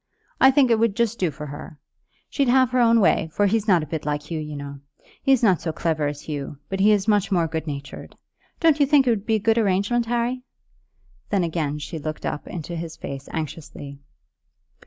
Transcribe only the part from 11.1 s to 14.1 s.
Then again she looked up into his face anxiously.